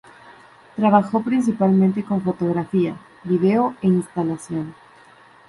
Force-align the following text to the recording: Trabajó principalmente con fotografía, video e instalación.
Trabajó 0.77 1.21
principalmente 1.21 2.03
con 2.03 2.23
fotografía, 2.23 2.95
video 3.23 3.75
e 3.83 3.87
instalación. 3.87 4.73